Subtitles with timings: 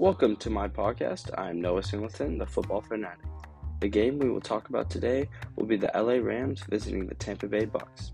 [0.00, 1.28] Welcome to my podcast.
[1.36, 3.26] I'm Noah Singleton, the football fanatic.
[3.80, 7.46] The game we will talk about today will be the LA Rams visiting the Tampa
[7.46, 8.12] Bay Bucs.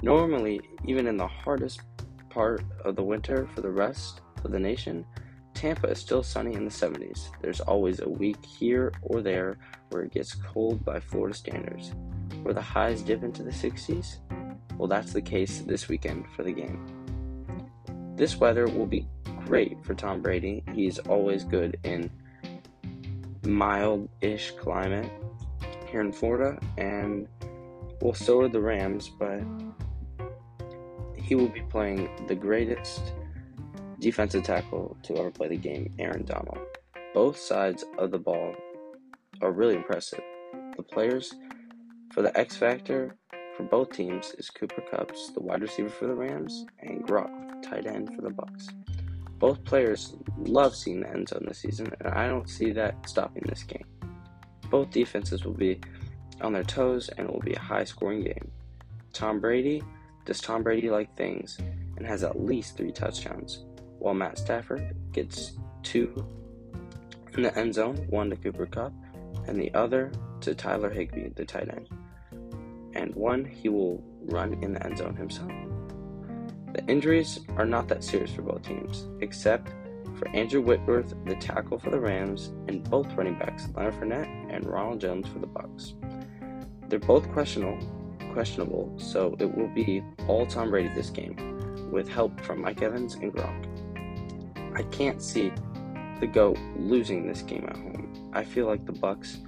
[0.00, 1.82] Normally, even in the hardest
[2.30, 5.04] part of the winter for the rest of the nation,
[5.52, 7.28] Tampa is still sunny in the 70s.
[7.42, 9.58] There's always a week here or there
[9.90, 11.92] where it gets cold by Florida standards,
[12.42, 14.20] where the highs dip into the 60s.
[14.78, 16.86] Well, that's the case this weekend for the game.
[18.16, 19.06] This weather will be
[19.50, 20.62] great for Tom Brady.
[20.72, 22.08] He's always good in
[23.44, 25.10] mild-ish climate
[25.88, 27.26] here in Florida, and
[28.00, 29.42] well, so are the Rams, but
[31.16, 33.12] he will be playing the greatest
[33.98, 36.60] defensive tackle to ever play the game, Aaron Donald.
[37.12, 38.54] Both sides of the ball
[39.42, 40.22] are really impressive.
[40.76, 41.34] The players
[42.12, 43.16] for the X Factor
[43.56, 47.86] for both teams is Cooper Kupps, the wide receiver for the Rams, and Gronk, tight
[47.86, 48.68] end for the Bucs.
[49.40, 53.42] Both players love seeing the end zone this season, and I don't see that stopping
[53.48, 53.86] this game.
[54.68, 55.80] Both defenses will be
[56.42, 58.50] on their toes, and it will be a high scoring game.
[59.14, 59.82] Tom Brady
[60.26, 61.58] does Tom Brady like things
[61.96, 63.64] and has at least three touchdowns,
[63.98, 65.52] while Matt Stafford gets
[65.82, 66.14] two
[67.34, 68.92] in the end zone, one to Cooper Kupp,
[69.46, 71.88] and the other to Tyler Higbee, the tight end.
[72.94, 75.50] And one he will run in the end zone himself.
[76.72, 79.72] The injuries are not that serious for both teams, except
[80.16, 84.66] for Andrew Whitworth, the tackle for the Rams, and both running backs, Leonard Fournette and
[84.66, 85.94] Ronald Jones for the Bucs.
[86.88, 87.78] They're both questionable,
[88.32, 93.14] questionable, so it will be all Tom Brady this game, with help from Mike Evans
[93.14, 93.66] and Gronk.
[94.76, 95.52] I can't see
[96.20, 98.30] the GOAT losing this game at home.
[98.32, 99.38] I feel like the Bucs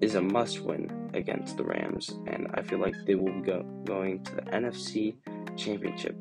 [0.00, 4.22] is a must-win against the Rams, and I feel like they will be go, going
[4.24, 5.16] to the NFC
[5.58, 6.16] championship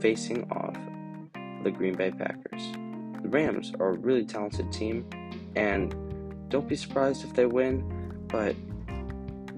[0.00, 0.76] facing off
[1.62, 2.62] the Green Bay Packers.
[3.22, 5.08] The Rams are a really talented team
[5.54, 5.94] and
[6.48, 7.84] don't be surprised if they win,
[8.28, 8.56] but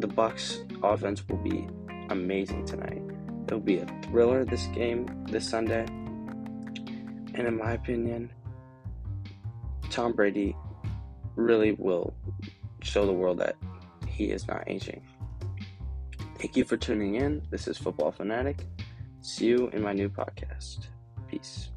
[0.01, 1.69] the Bucs offense will be
[2.09, 3.03] amazing tonight.
[3.47, 5.85] It'll be a thriller this game this Sunday.
[7.35, 8.33] And in my opinion,
[9.91, 10.57] Tom Brady
[11.37, 12.15] really will
[12.83, 13.57] show the world that
[14.07, 15.03] he is not aging.
[16.39, 17.43] Thank you for tuning in.
[17.51, 18.67] This is Football Fanatic.
[19.23, 20.87] See you in my new podcast.
[21.29, 21.71] Peace.